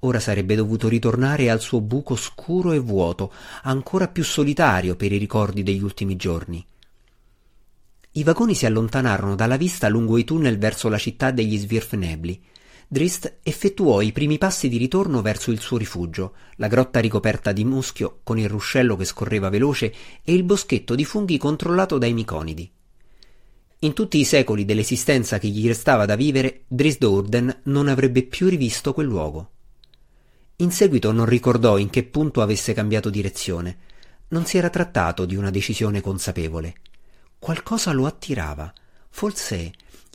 Ora 0.00 0.20
sarebbe 0.20 0.54
dovuto 0.54 0.88
ritornare 0.88 1.50
al 1.50 1.60
suo 1.60 1.80
buco 1.80 2.16
scuro 2.16 2.72
e 2.72 2.78
vuoto, 2.78 3.32
ancora 3.62 4.08
più 4.08 4.24
solitario 4.24 4.96
per 4.96 5.10
i 5.12 5.18
ricordi 5.18 5.62
degli 5.62 5.82
ultimi 5.82 6.16
giorni. 6.16 6.64
I 8.12 8.24
vagoni 8.24 8.54
si 8.54 8.66
allontanarono 8.66 9.34
dalla 9.36 9.56
vista 9.56 9.88
lungo 9.88 10.18
i 10.18 10.24
tunnel 10.24 10.58
verso 10.58 10.88
la 10.88 10.98
città 10.98 11.30
degli 11.30 11.56
Svirfnebli. 11.56 12.42
Drist 12.92 13.36
effettuò 13.44 14.00
i 14.00 14.10
primi 14.10 14.36
passi 14.36 14.68
di 14.68 14.76
ritorno 14.76 15.22
verso 15.22 15.52
il 15.52 15.60
suo 15.60 15.76
rifugio, 15.76 16.34
la 16.56 16.66
grotta 16.66 16.98
ricoperta 16.98 17.52
di 17.52 17.64
muschio 17.64 18.18
con 18.24 18.36
il 18.36 18.48
ruscello 18.48 18.96
che 18.96 19.04
scorreva 19.04 19.48
veloce 19.48 19.94
e 20.24 20.34
il 20.34 20.42
boschetto 20.42 20.96
di 20.96 21.04
funghi 21.04 21.38
controllato 21.38 21.98
dai 21.98 22.12
miconidi. 22.12 22.68
In 23.78 23.92
tutti 23.92 24.18
i 24.18 24.24
secoli 24.24 24.64
dell'esistenza 24.64 25.38
che 25.38 25.46
gli 25.46 25.68
restava 25.68 26.04
da 26.04 26.16
vivere, 26.16 26.62
Drist 26.66 27.04
Urden 27.04 27.60
non 27.66 27.86
avrebbe 27.86 28.24
più 28.24 28.48
rivisto 28.48 28.92
quel 28.92 29.06
luogo. 29.06 29.50
In 30.56 30.72
seguito 30.72 31.12
non 31.12 31.26
ricordò 31.26 31.78
in 31.78 31.90
che 31.90 32.02
punto 32.02 32.42
avesse 32.42 32.72
cambiato 32.72 33.08
direzione. 33.08 33.78
Non 34.30 34.46
si 34.46 34.58
era 34.58 34.68
trattato 34.68 35.26
di 35.26 35.36
una 35.36 35.50
decisione 35.50 36.00
consapevole. 36.00 36.74
Qualcosa 37.38 37.92
lo 37.92 38.06
attirava, 38.06 38.74
forse 39.10 39.70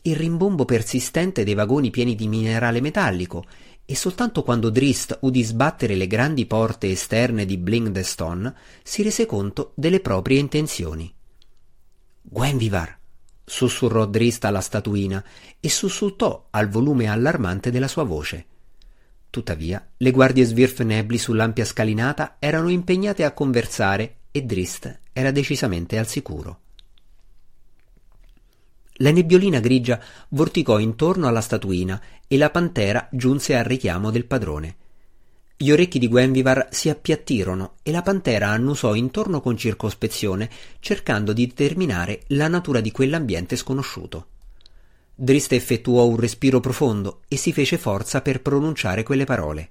il 0.06 0.16
rimbombo 0.16 0.66
persistente 0.66 1.44
dei 1.44 1.54
vagoni 1.54 1.90
pieni 1.90 2.16
di 2.16 2.28
minerale 2.28 2.82
metallico, 2.82 3.46
e 3.86 3.96
soltanto 3.96 4.42
quando 4.44 4.70
Drist 4.70 5.18
udì 5.22 5.44
sbattere 5.44 5.96
le 5.96 6.08
grandi 6.08 6.46
porte 6.46 6.90
esterne 6.90 7.46
di 7.46 7.58
Blingdestone 7.58 8.54
si 8.84 9.04
rese 9.04 9.26
conto 9.26 9.74
delle 9.76 10.00
proprie 10.00 10.40
intenzioni. 10.40 11.14
Gwenvivar! 12.22 12.98
sussurrò 13.48 14.08
Drist 14.08 14.44
alla 14.46 14.62
statuina 14.62 15.24
e 15.60 15.70
sussultò 15.70 16.48
al 16.50 16.68
volume 16.68 17.08
allarmante 17.08 17.70
della 17.70 17.88
sua 17.88 18.04
voce. 18.04 18.46
Tuttavia, 19.30 19.88
le 19.98 20.12
guardie 20.12 20.46
svirfnebli 20.46 21.18
sull'ampia 21.18 21.66
scalinata 21.66 22.38
erano 22.40 22.70
impegnate 22.70 23.24
a 23.24 23.34
conversare 23.34 24.18
e 24.32 24.44
Drist 24.44 25.02
era 25.14 25.30
decisamente 25.30 26.00
al 26.00 26.08
sicuro. 26.08 26.62
La 29.00 29.12
nebbiolina 29.12 29.60
grigia 29.60 30.00
vorticò 30.30 30.80
intorno 30.80 31.28
alla 31.28 31.42
statuina 31.42 32.02
e 32.28 32.38
la 32.38 32.50
pantera 32.50 33.08
giunse 33.12 33.56
al 33.56 33.66
richiamo 33.66 34.10
del 34.10 34.25
padrone. 34.25 34.75
Gli 35.58 35.70
orecchi 35.72 36.00
di 36.00 36.08
Gwenvivar 36.08 36.68
si 36.72 36.90
appiattirono 36.90 37.75
e 37.84 37.92
la 37.92 38.02
pantera 38.02 38.50
annusò 38.50 38.94
intorno 38.94 39.42
con 39.42 39.58
circospezione, 39.58 40.50
cercando 40.80 41.34
di 41.34 41.48
determinare 41.48 42.24
la 42.28 42.48
natura 42.48 42.80
di 42.80 42.92
quell'ambiente 42.92 43.56
sconosciuto. 43.56 44.28
Drist 45.14 45.54
effettuò 45.54 46.06
un 46.06 46.18
respiro 46.18 46.60
profondo 46.60 47.22
e 47.28 47.38
si 47.38 47.54
fece 47.54 47.78
forza 47.78 48.22
per 48.22 48.42
pronunciare 48.42 49.04
quelle 49.04 49.24
parole. 49.24 49.70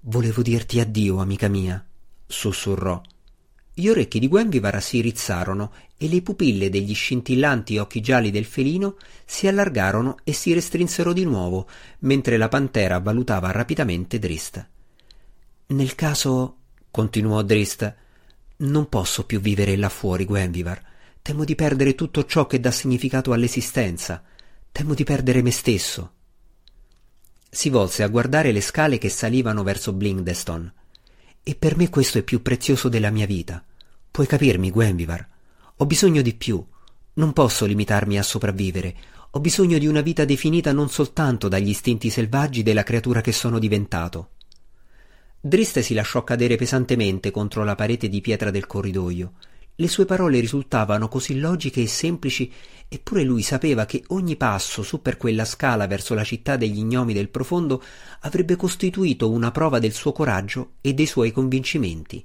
Volevo 0.00 0.42
dirti 0.42 0.80
addio, 0.80 1.18
amica 1.18 1.48
mia, 1.48 1.84
sussurrò. 2.26 3.00
Gli 3.76 3.88
orecchi 3.88 4.20
di 4.20 4.28
Gwenvivar 4.28 4.80
si 4.80 5.00
rizzarono 5.00 5.72
e 5.96 6.06
le 6.08 6.22
pupille 6.22 6.70
degli 6.70 6.94
scintillanti 6.94 7.76
occhi 7.78 8.00
gialli 8.00 8.30
del 8.30 8.44
felino 8.44 8.96
si 9.24 9.48
allargarono 9.48 10.18
e 10.22 10.32
si 10.32 10.52
restrinsero 10.52 11.12
di 11.12 11.24
nuovo, 11.24 11.66
mentre 12.00 12.36
la 12.36 12.46
pantera 12.48 13.00
valutava 13.00 13.50
rapidamente 13.50 14.20
Drist. 14.20 14.64
Nel 15.66 15.96
caso, 15.96 16.56
continuò 16.88 17.42
Drist, 17.42 17.94
non 18.58 18.88
posso 18.88 19.26
più 19.26 19.40
vivere 19.40 19.76
là 19.76 19.88
fuori, 19.88 20.24
Gwenvivar. 20.24 20.80
Temo 21.20 21.42
di 21.42 21.56
perdere 21.56 21.96
tutto 21.96 22.24
ciò 22.26 22.46
che 22.46 22.60
dà 22.60 22.70
significato 22.70 23.32
all'esistenza. 23.32 24.22
Temo 24.70 24.94
di 24.94 25.02
perdere 25.02 25.42
me 25.42 25.50
stesso. 25.50 26.12
Si 27.50 27.70
volse 27.70 28.04
a 28.04 28.08
guardare 28.08 28.52
le 28.52 28.60
scale 28.60 28.98
che 28.98 29.08
salivano 29.08 29.64
verso 29.64 29.92
Blingdeston. 29.92 30.72
E 31.46 31.54
per 31.56 31.76
me 31.76 31.90
questo 31.90 32.16
è 32.16 32.22
più 32.22 32.40
prezioso 32.40 32.88
della 32.88 33.10
mia 33.10 33.26
vita. 33.26 33.62
Puoi 34.10 34.26
capirmi, 34.26 34.70
Gwenvivar? 34.70 35.28
Ho 35.76 35.84
bisogno 35.84 36.22
di 36.22 36.32
più. 36.32 36.64
Non 37.14 37.34
posso 37.34 37.66
limitarmi 37.66 38.16
a 38.18 38.22
sopravvivere. 38.22 38.94
Ho 39.32 39.40
bisogno 39.40 39.76
di 39.76 39.86
una 39.86 40.00
vita 40.00 40.24
definita 40.24 40.72
non 40.72 40.88
soltanto 40.88 41.48
dagli 41.48 41.68
istinti 41.68 42.08
selvaggi 42.08 42.62
della 42.62 42.82
creatura 42.82 43.20
che 43.20 43.32
sono 43.32 43.58
diventato. 43.58 44.30
Drist 45.38 45.80
si 45.80 45.92
lasciò 45.92 46.24
cadere 46.24 46.56
pesantemente 46.56 47.30
contro 47.30 47.62
la 47.62 47.74
parete 47.74 48.08
di 48.08 48.22
pietra 48.22 48.50
del 48.50 48.66
corridoio. 48.66 49.34
Le 49.76 49.88
sue 49.88 50.04
parole 50.04 50.38
risultavano 50.38 51.08
così 51.08 51.36
logiche 51.40 51.82
e 51.82 51.88
semplici, 51.88 52.52
eppure 52.86 53.24
lui 53.24 53.42
sapeva 53.42 53.86
che 53.86 54.04
ogni 54.08 54.36
passo 54.36 54.84
su 54.84 55.02
per 55.02 55.16
quella 55.16 55.44
scala 55.44 55.88
verso 55.88 56.14
la 56.14 56.22
città 56.22 56.56
degli 56.56 56.84
gnomi 56.84 57.12
del 57.12 57.28
profondo 57.28 57.82
avrebbe 58.20 58.54
costituito 58.54 59.28
una 59.28 59.50
prova 59.50 59.80
del 59.80 59.92
suo 59.92 60.12
coraggio 60.12 60.74
e 60.80 60.94
dei 60.94 61.06
suoi 61.06 61.32
convincimenti. 61.32 62.24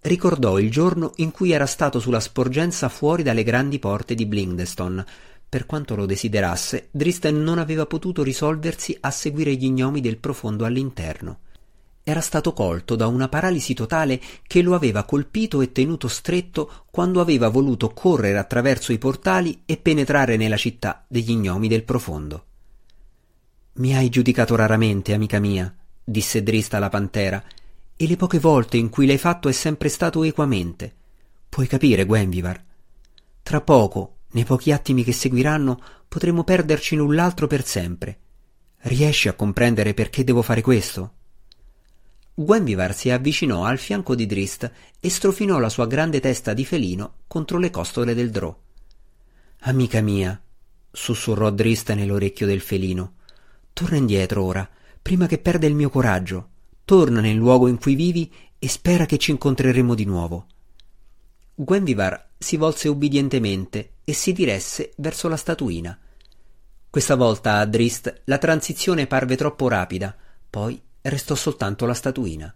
Ricordò 0.00 0.60
il 0.60 0.70
giorno 0.70 1.10
in 1.16 1.32
cui 1.32 1.50
era 1.50 1.66
stato 1.66 1.98
sulla 1.98 2.20
sporgenza 2.20 2.88
fuori 2.88 3.24
dalle 3.24 3.42
grandi 3.42 3.80
porte 3.80 4.14
di 4.14 4.24
Blingdeston. 4.24 5.04
Per 5.48 5.66
quanto 5.66 5.96
lo 5.96 6.06
desiderasse, 6.06 6.88
Dristen 6.92 7.42
non 7.42 7.58
aveva 7.58 7.86
potuto 7.86 8.22
risolversi 8.22 8.96
a 9.00 9.10
seguire 9.10 9.54
gli 9.56 9.70
gnomi 9.70 10.00
del 10.00 10.18
profondo 10.18 10.64
all'interno 10.64 11.38
era 12.06 12.20
stato 12.20 12.52
colto 12.52 12.96
da 12.96 13.06
una 13.06 13.30
paralisi 13.30 13.72
totale 13.72 14.20
che 14.46 14.60
lo 14.60 14.74
aveva 14.74 15.04
colpito 15.04 15.62
e 15.62 15.72
tenuto 15.72 16.06
stretto 16.06 16.84
quando 16.90 17.22
aveva 17.22 17.48
voluto 17.48 17.94
correre 17.94 18.36
attraverso 18.36 18.92
i 18.92 18.98
portali 18.98 19.62
e 19.64 19.78
penetrare 19.78 20.36
nella 20.36 20.58
città 20.58 21.02
degli 21.08 21.34
gnomi 21.34 21.66
del 21.66 21.82
profondo. 21.82 22.44
Mi 23.76 23.96
hai 23.96 24.10
giudicato 24.10 24.54
raramente, 24.54 25.14
amica 25.14 25.38
mia, 25.38 25.74
disse 26.04 26.42
Drista 26.42 26.78
la 26.78 26.90
pantera, 26.90 27.42
e 27.96 28.06
le 28.06 28.16
poche 28.16 28.38
volte 28.38 28.76
in 28.76 28.90
cui 28.90 29.06
l'hai 29.06 29.16
fatto 29.16 29.48
è 29.48 29.52
sempre 29.52 29.88
stato 29.88 30.22
equamente. 30.24 30.94
Puoi 31.48 31.66
capire, 31.66 32.04
Gwenvivar. 32.04 32.62
Tra 33.42 33.62
poco, 33.62 34.16
nei 34.32 34.44
pochi 34.44 34.72
attimi 34.72 35.04
che 35.04 35.12
seguiranno, 35.12 35.80
potremo 36.06 36.44
perderci 36.44 36.96
l'un 36.96 37.14
l'altro 37.14 37.46
per 37.46 37.64
sempre. 37.64 38.18
Riesci 38.80 39.28
a 39.28 39.32
comprendere 39.32 39.94
perché 39.94 40.22
devo 40.22 40.42
fare 40.42 40.60
questo? 40.60 41.12
Gwenvivar 42.36 42.92
si 42.94 43.10
avvicinò 43.10 43.64
al 43.64 43.78
fianco 43.78 44.16
di 44.16 44.26
Drist 44.26 44.68
e 44.98 45.08
strofinò 45.08 45.60
la 45.60 45.68
sua 45.68 45.86
grande 45.86 46.18
testa 46.18 46.52
di 46.52 46.64
felino 46.64 47.18
contro 47.28 47.58
le 47.58 47.70
costole 47.70 48.12
del 48.12 48.30
drò. 48.30 48.56
Amica 49.60 50.00
mia, 50.00 50.42
sussurrò 50.90 51.50
Drist 51.50 51.92
nell'orecchio 51.92 52.46
del 52.46 52.60
felino, 52.60 53.14
torna 53.72 53.98
indietro 53.98 54.42
ora, 54.42 54.68
prima 55.00 55.28
che 55.28 55.38
perda 55.38 55.66
il 55.66 55.74
mio 55.74 55.90
coraggio. 55.90 56.48
Torna 56.84 57.20
nel 57.20 57.36
luogo 57.36 57.68
in 57.68 57.78
cui 57.78 57.94
vivi 57.94 58.30
e 58.58 58.68
spera 58.68 59.06
che 59.06 59.16
ci 59.16 59.30
incontreremo 59.30 59.94
di 59.94 60.04
nuovo. 60.04 60.46
Gwenvivar 61.54 62.30
si 62.36 62.56
volse 62.56 62.88
ubbidientemente 62.88 63.92
e 64.04 64.12
si 64.12 64.32
diresse 64.32 64.92
verso 64.96 65.28
la 65.28 65.36
statuina. 65.36 65.98
Questa 66.90 67.14
volta 67.14 67.58
a 67.58 67.64
Drist 67.64 68.22
la 68.24 68.38
transizione 68.38 69.06
parve 69.06 69.36
troppo 69.36 69.68
rapida, 69.68 70.14
poi 70.50 70.80
restò 71.10 71.34
soltanto 71.34 71.84
la 71.86 71.94
statuina. 71.94 72.54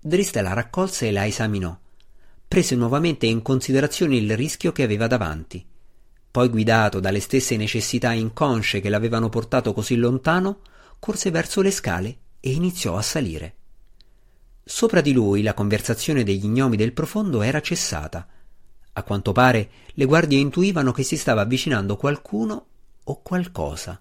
Driste 0.00 0.40
la 0.42 0.52
raccolse 0.52 1.08
e 1.08 1.12
la 1.12 1.26
esaminò. 1.26 1.76
Prese 2.46 2.76
nuovamente 2.76 3.26
in 3.26 3.42
considerazione 3.42 4.16
il 4.16 4.36
rischio 4.36 4.70
che 4.70 4.84
aveva 4.84 5.06
davanti. 5.06 5.64
Poi, 6.30 6.48
guidato 6.48 7.00
dalle 7.00 7.20
stesse 7.20 7.56
necessità 7.56 8.12
inconsce 8.12 8.80
che 8.80 8.88
l'avevano 8.88 9.28
portato 9.28 9.72
così 9.72 9.96
lontano, 9.96 10.60
corse 11.00 11.30
verso 11.30 11.60
le 11.60 11.70
scale 11.70 12.18
e 12.40 12.52
iniziò 12.52 12.96
a 12.96 13.02
salire. 13.02 13.54
Sopra 14.64 15.00
di 15.00 15.12
lui 15.12 15.42
la 15.42 15.54
conversazione 15.54 16.22
degli 16.22 16.46
gnomi 16.46 16.76
del 16.76 16.92
profondo 16.92 17.42
era 17.42 17.60
cessata. 17.60 18.26
A 18.92 19.02
quanto 19.02 19.32
pare 19.32 19.70
le 19.94 20.04
guardie 20.04 20.38
intuivano 20.38 20.92
che 20.92 21.02
si 21.02 21.16
stava 21.16 21.40
avvicinando 21.40 21.96
qualcuno 21.96 22.66
o 23.04 23.22
qualcosa. 23.22 24.00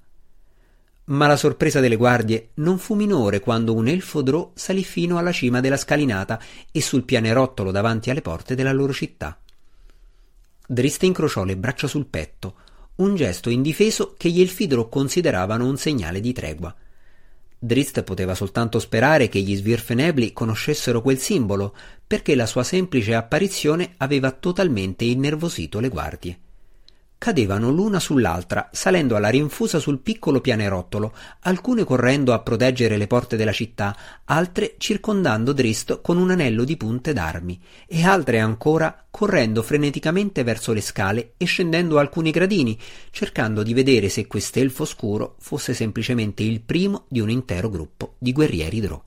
Ma 1.08 1.28
la 1.28 1.38
sorpresa 1.38 1.80
delle 1.80 1.96
guardie 1.96 2.50
non 2.56 2.80
fu 2.80 2.94
minore 2.94 3.40
quando 3.40 3.74
un 3.74 3.88
elfo 3.88 4.22
drò 4.22 4.52
salì 4.56 4.84
fino 4.84 5.18
alla 5.18 5.32
cima 5.32 5.62
della 5.62 5.78
scalinata 5.78 6.40
e 6.72 6.82
sul 6.82 7.04
pianerottolo 7.04 7.72
davanti 7.72 8.10
alle 8.10 8.22
porte 8.22 8.56
della 8.56 8.74
loro 8.74 8.92
città. 8.92 9.38
Driste 10.68 11.06
incrociò 11.06 11.46
le 11.46 11.56
braccia 11.56 11.88
sul 11.88 12.08
petto, 12.08 12.56
un 12.96 13.16
gesto 13.16 13.50
indifeso 13.50 14.16
che 14.18 14.30
gli 14.30 14.42
elfidro 14.42 14.90
consideravano 14.90 15.66
un 15.66 15.78
segnale 15.78 16.20
di 16.20 16.34
tregua. 16.34 16.76
Drist 17.60 18.04
poteva 18.04 18.36
soltanto 18.36 18.78
sperare 18.80 19.30
che 19.30 19.40
gli 19.40 19.56
svirfenebli 19.56 20.34
conoscessero 20.34 21.02
quel 21.02 21.20
simbolo, 21.20 21.74
perché 22.06 22.36
la 22.36 22.46
sua 22.46 22.64
semplice 22.64 23.16
apparizione 23.16 23.94
aveva 23.98 24.32
totalmente 24.32 25.06
innervosito 25.06 25.80
le 25.80 25.90
guardie 25.90 26.40
cadevano 27.18 27.72
l'una 27.72 28.00
sull'altra, 28.00 28.70
salendo 28.72 29.16
alla 29.16 29.30
rinfusa 29.30 29.80
sul 29.80 30.00
piccolo 30.00 30.40
pianerottolo, 30.42 31.14
alcune 31.42 31.84
correndo 31.84 32.34
a 32.34 32.40
proteggere 32.40 32.98
le 32.98 33.08
porte 33.08 33.36
della 33.36 33.52
città, 33.52 33.96
altre 34.26 34.76
circondando 34.78 35.54
Drist 35.54 36.02
con 36.02 36.18
un 36.18 36.32
anello 36.32 36.64
di 36.64 36.78
punte 36.78 37.14
d'armi, 37.14 37.60
e 37.88 38.04
altre 38.04 38.40
ancora 38.40 39.06
correndo 39.10 39.64
freneticamente 39.64 40.44
verso 40.44 40.74
le 40.74 40.82
scale 40.82 41.34
e 41.38 41.46
scendendo 41.46 41.98
alcuni 41.98 42.32
gradini, 42.32 42.78
cercando 43.10 43.64
di 43.64 43.74
vedere 43.74 44.10
se 44.10 44.28
quest'elfo 44.28 44.86
scuro 44.86 45.36
fosse 45.40 45.74
semplicemente 45.74 46.44
il 46.44 46.62
primo 46.62 47.06
di 47.10 47.20
un 47.20 47.30
intero 47.30 47.70
gruppo 47.70 48.14
di 48.20 48.32
guerrieri 48.32 48.80
Drò. 48.80 49.07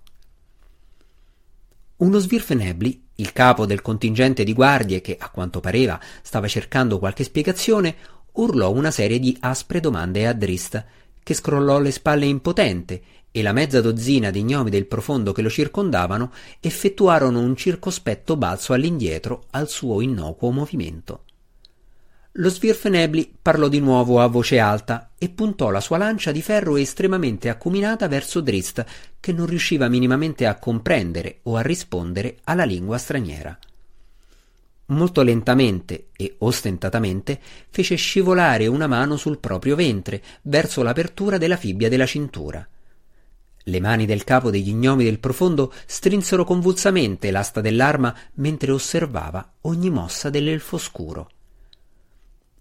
Uno 2.00 2.18
Svirfenebli, 2.18 3.08
il 3.16 3.30
capo 3.34 3.66
del 3.66 3.82
contingente 3.82 4.42
di 4.42 4.54
guardie 4.54 5.02
che, 5.02 5.18
a 5.20 5.28
quanto 5.28 5.60
pareva, 5.60 6.00
stava 6.22 6.48
cercando 6.48 6.98
qualche 6.98 7.24
spiegazione, 7.24 7.94
urlò 8.32 8.72
una 8.72 8.90
serie 8.90 9.18
di 9.18 9.36
aspre 9.40 9.80
domande 9.80 10.26
a 10.26 10.32
Drist, 10.32 10.82
che 11.22 11.34
scrollò 11.34 11.78
le 11.78 11.90
spalle 11.90 12.24
impotente, 12.24 13.02
e 13.30 13.42
la 13.42 13.52
mezza 13.52 13.82
dozzina 13.82 14.30
di 14.30 14.42
gnomi 14.42 14.70
del 14.70 14.86
profondo 14.86 15.32
che 15.32 15.42
lo 15.42 15.50
circondavano 15.50 16.32
effettuarono 16.60 17.38
un 17.38 17.54
circospetto 17.54 18.34
balzo 18.34 18.72
all'indietro 18.72 19.44
al 19.50 19.68
suo 19.68 20.00
innocuo 20.00 20.50
movimento. 20.52 21.24
Lo 22.34 22.48
Svirfenebli 22.48 23.38
parlò 23.42 23.66
di 23.66 23.80
nuovo 23.80 24.20
a 24.20 24.28
voce 24.28 24.60
alta 24.60 25.10
e 25.18 25.30
puntò 25.30 25.70
la 25.70 25.80
sua 25.80 25.98
lancia 25.98 26.30
di 26.30 26.40
ferro 26.40 26.76
estremamente 26.76 27.48
acuminata 27.48 28.06
verso 28.06 28.40
Drist, 28.40 28.84
che 29.18 29.32
non 29.32 29.46
riusciva 29.46 29.88
minimamente 29.88 30.46
a 30.46 30.56
comprendere 30.56 31.40
o 31.42 31.56
a 31.56 31.60
rispondere 31.62 32.38
alla 32.44 32.62
lingua 32.62 32.98
straniera. 32.98 33.58
Molto 34.86 35.22
lentamente 35.22 36.08
e 36.16 36.36
ostentatamente 36.38 37.40
fece 37.68 37.96
scivolare 37.96 38.68
una 38.68 38.86
mano 38.86 39.16
sul 39.16 39.38
proprio 39.38 39.74
ventre, 39.74 40.22
verso 40.42 40.84
l'apertura 40.84 41.36
della 41.36 41.56
fibbia 41.56 41.88
della 41.88 42.06
cintura. 42.06 42.66
Le 43.64 43.80
mani 43.80 44.06
del 44.06 44.22
capo 44.22 44.50
degli 44.50 44.72
gnomi 44.72 45.02
del 45.02 45.18
profondo 45.18 45.72
strinsero 45.84 46.44
convulsamente 46.44 47.32
l'asta 47.32 47.60
dell'arma 47.60 48.16
mentre 48.34 48.70
osservava 48.70 49.54
ogni 49.62 49.90
mossa 49.90 50.30
dell'elfo 50.30 50.78
scuro. 50.78 51.30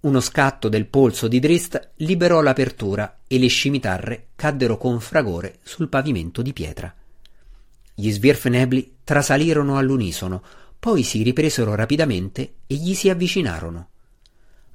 Uno 0.02 0.22
scatto 0.22 0.70
del 0.70 0.86
polso 0.86 1.28
di 1.28 1.40
Drist 1.40 1.92
liberò 1.98 2.42
l'apertura 2.42 3.20
e 3.28 3.38
le 3.38 3.48
scimitarre 3.48 4.28
caddero 4.36 4.78
con 4.78 5.02
fragore 5.02 5.58
sul 5.62 5.90
pavimento 5.90 6.42
di 6.42 6.54
pietra. 6.54 6.94
Gli 7.94 8.10
svirfenebli 8.10 9.00
trasalirono 9.04 9.78
all'unisono, 9.78 10.42
poi 10.80 11.04
si 11.04 11.22
ripresero 11.22 11.76
rapidamente 11.76 12.54
e 12.66 12.76
gli 12.76 12.94
si 12.94 13.10
avvicinarono. 13.10 13.90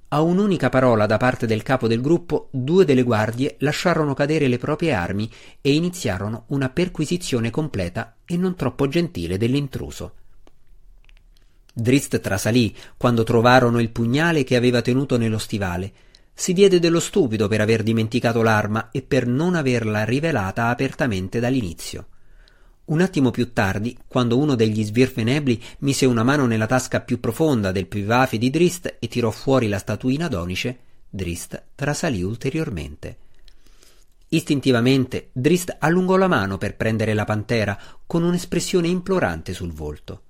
A 0.09 0.21
un'unica 0.21 0.69
parola 0.69 1.07
da 1.07 1.17
parte 1.17 1.47
del 1.47 1.63
capo 1.63 1.89
del 1.89 2.03
gruppo, 2.03 2.49
due 2.51 2.85
delle 2.85 3.03
guardie 3.03 3.57
lasciarono 3.61 4.13
cadere 4.13 4.47
le 4.47 4.59
proprie 4.59 4.93
armi 4.93 5.31
e 5.63 5.73
iniziarono 5.73 6.45
una 6.49 6.69
perquisizione 6.69 7.49
completa 7.49 8.17
e 8.27 8.37
non 8.37 8.57
troppo 8.57 8.89
gentile 8.89 9.39
dell'intruso. 9.39 10.17
Drist 11.77 12.21
trasalì 12.21 12.73
quando 12.97 13.25
trovarono 13.25 13.81
il 13.81 13.91
pugnale 13.91 14.45
che 14.45 14.55
aveva 14.55 14.81
tenuto 14.81 15.19
nello 15.19 15.39
stivale. 15.39 15.93
Si 16.33 16.53
diede 16.53 16.79
dello 16.79 17.01
stupido 17.01 17.49
per 17.49 17.61
aver 17.61 17.83
dimenticato 17.83 18.43
l'arma 18.43 18.91
e 18.93 19.03
per 19.03 19.27
non 19.27 19.57
averla 19.57 20.05
rivelata 20.05 20.69
apertamente 20.69 21.41
dall'inizio. 21.41 22.07
Un 22.87 23.01
attimo 23.01 23.33
più 23.33 23.53
tardi, 23.53 23.99
quando 24.07 24.39
uno 24.39 24.55
degli 24.55 24.85
svirfenebli 24.85 25.61
mise 25.79 26.07
una 26.07 26.23
mano 26.23 26.47
nella 26.47 26.67
tasca 26.67 27.01
più 27.01 27.19
profonda 27.19 27.73
del 27.73 27.89
pivafe 27.89 28.39
di 28.39 28.51
Drist 28.51 28.97
e 29.01 29.09
tirò 29.09 29.33
fuori 29.33 29.67
la 29.67 29.79
statuina 29.79 30.29
d'onice, 30.29 30.79
Drist 31.11 31.61
trasalì 31.75 32.23
ulteriormente. 32.23 33.17
Istintivamente 34.29 35.31
Drist 35.33 35.75
allungò 35.81 36.17
la 36.17 36.29
mano 36.29 36.57
per 36.57 36.77
prendere 36.77 37.15
la 37.15 37.25
pantera 37.25 37.77
con 38.07 38.23
un'espressione 38.23 38.87
implorante 38.87 39.53
sul 39.53 39.73
volto. 39.73 40.23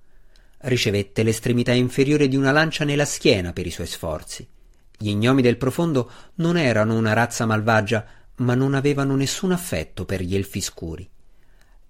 Ricevette 0.66 1.22
l'estremità 1.22 1.72
inferiore 1.72 2.26
di 2.26 2.36
una 2.36 2.50
lancia 2.50 2.84
nella 2.84 3.04
schiena 3.04 3.52
per 3.52 3.66
i 3.66 3.70
suoi 3.70 3.86
sforzi. 3.86 4.48
Gli 4.96 5.14
gnomi 5.14 5.42
del 5.42 5.58
profondo 5.58 6.10
non 6.36 6.56
erano 6.56 6.96
una 6.96 7.12
razza 7.12 7.44
malvagia, 7.44 8.06
ma 8.36 8.54
non 8.54 8.72
avevano 8.72 9.14
nessun 9.14 9.52
affetto 9.52 10.06
per 10.06 10.22
gli 10.22 10.34
elfi 10.34 10.62
scuri. 10.62 11.06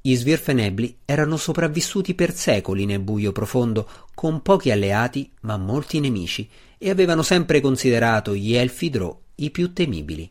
Gli 0.00 0.16
svirfenebli 0.16 0.98
erano 1.04 1.36
sopravvissuti 1.36 2.14
per 2.14 2.34
secoli 2.34 2.84
nel 2.84 2.98
buio 2.98 3.30
profondo, 3.30 3.88
con 4.12 4.42
pochi 4.42 4.72
alleati 4.72 5.30
ma 5.42 5.56
molti 5.56 6.00
nemici, 6.00 6.48
e 6.76 6.90
avevano 6.90 7.22
sempre 7.22 7.60
considerato 7.60 8.34
gli 8.34 8.54
elfi 8.54 8.90
Drò 8.90 9.16
i 9.36 9.50
più 9.50 9.72
temibili. 9.72 10.28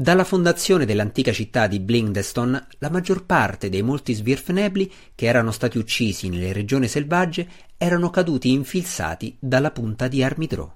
Dalla 0.00 0.24
fondazione 0.24 0.86
dell'antica 0.86 1.30
città 1.30 1.66
di 1.66 1.78
Blingdeston, 1.78 2.68
la 2.78 2.88
maggior 2.88 3.26
parte 3.26 3.68
dei 3.68 3.82
molti 3.82 4.14
svirfenebli 4.14 4.90
che 5.14 5.26
erano 5.26 5.50
stati 5.50 5.76
uccisi 5.76 6.30
nelle 6.30 6.54
regioni 6.54 6.88
selvagge 6.88 7.46
erano 7.76 8.08
caduti 8.08 8.50
infilzati 8.50 9.36
dalla 9.38 9.70
punta 9.72 10.08
di 10.08 10.22
Armidrò. 10.22 10.74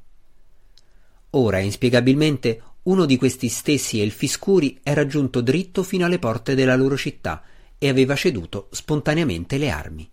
Ora, 1.31 1.59
inspiegabilmente, 1.59 2.63
uno 2.83 3.07
di 3.07 3.17
questi 3.17 3.49
stessi 3.49 3.99
elfi 3.99 4.27
scuri 4.27 4.81
era 4.83 5.07
giunto 5.07 5.41
dritto 5.41 5.83
fino 5.83 6.05
alle 6.05 6.19
porte 6.19 6.55
della 6.55 6.77
loro 6.77 6.99
città 6.99 7.43
e 7.79 7.89
aveva 7.89 8.15
ceduto 8.15 8.69
spontaneamente 8.73 9.57
le 9.57 9.71
armi. 9.71 10.11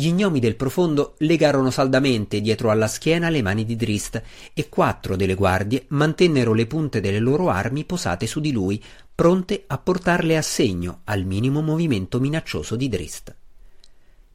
Gli 0.00 0.12
gnomi 0.12 0.40
del 0.40 0.56
profondo 0.56 1.12
legarono 1.18 1.70
saldamente 1.70 2.40
dietro 2.40 2.70
alla 2.70 2.86
schiena 2.86 3.28
le 3.28 3.42
mani 3.42 3.66
di 3.66 3.76
Drist 3.76 4.22
e 4.54 4.68
quattro 4.70 5.14
delle 5.14 5.34
guardie 5.34 5.84
mantennero 5.88 6.54
le 6.54 6.64
punte 6.64 7.02
delle 7.02 7.18
loro 7.18 7.50
armi 7.50 7.84
posate 7.84 8.26
su 8.26 8.40
di 8.40 8.50
lui, 8.50 8.82
pronte 9.14 9.64
a 9.66 9.76
portarle 9.76 10.38
a 10.38 10.42
segno 10.42 11.02
al 11.04 11.24
minimo 11.24 11.60
movimento 11.60 12.18
minaccioso 12.18 12.76
di 12.76 12.88
Drist. 12.88 13.36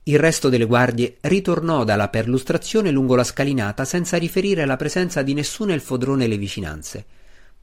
Il 0.03 0.19
resto 0.19 0.49
delle 0.49 0.65
guardie 0.65 1.17
ritornò 1.21 1.83
dalla 1.83 2.09
perlustrazione 2.09 2.91
lungo 2.91 3.15
la 3.15 3.23
scalinata 3.23 3.85
senza 3.85 4.17
riferire 4.17 4.67
la 4.67 4.75
presenza 4.75 5.23
di 5.23 5.33
nessun 5.33 5.71
elfodrone 5.71 6.25
nelle 6.25 6.37
vicinanze. 6.37 7.05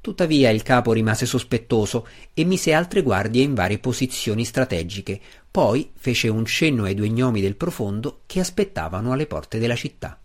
Tuttavia 0.03 0.51
il 0.51 0.63
capo 0.63 0.93
rimase 0.93 1.27
sospettoso 1.27 2.09
e 2.35 2.45
mise 2.45 2.73
altre 2.73 3.03
guardie 3.03 3.45
in 3.45 3.55
varie 3.55 3.79
posizioni 3.79 4.45
strategiche, 4.45 5.21
poi 5.49 5.93
fece 5.95 6.27
un 6.27 6.45
cenno 6.45 6.83
ai 6.83 6.95
due 6.97 7.09
gnomi 7.09 7.41
del 7.41 7.55
profondo 7.55 8.23
che 8.27 8.41
aspettavano 8.41 9.13
alle 9.13 9.27
porte 9.27 9.61
della 9.61 9.77
città. 9.77 10.21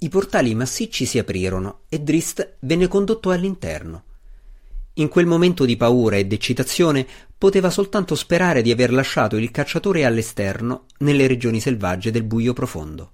I 0.00 0.08
portali 0.10 0.54
massicci 0.54 1.06
si 1.06 1.18
aprirono 1.18 1.84
e 1.88 2.00
Drist 2.00 2.56
venne 2.58 2.88
condotto 2.88 3.30
all'interno. 3.30 4.02
In 4.94 5.08
quel 5.08 5.24
momento 5.24 5.64
di 5.64 5.78
paura 5.78 6.16
e 6.16 6.26
d'eccitazione 6.26 7.06
poteva 7.38 7.70
soltanto 7.70 8.14
sperare 8.14 8.60
di 8.60 8.70
aver 8.70 8.92
lasciato 8.92 9.38
il 9.38 9.50
cacciatore 9.50 10.04
all'esterno 10.04 10.84
nelle 10.98 11.26
regioni 11.26 11.58
selvagge 11.58 12.10
del 12.10 12.24
buio 12.24 12.52
profondo. 12.52 13.12